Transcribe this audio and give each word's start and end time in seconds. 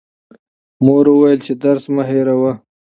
مور 0.85 1.05
وویل 1.11 1.39
چې 1.45 1.53
درس 1.63 1.83
مه 1.95 2.03
هېروه. 2.09 2.51